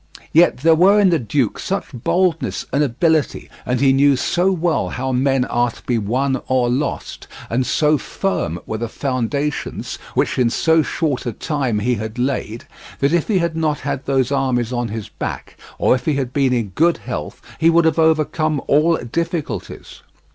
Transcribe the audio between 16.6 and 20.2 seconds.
good health, he would have overcome all difficulties.